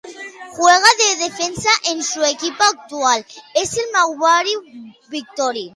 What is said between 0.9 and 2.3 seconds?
de defensa y su